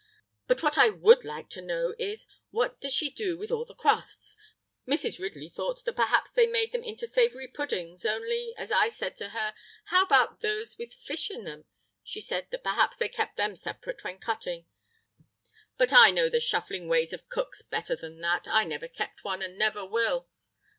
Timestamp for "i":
0.79-0.89, 8.71-8.89, 15.93-16.09, 18.47-18.63, 19.53-19.57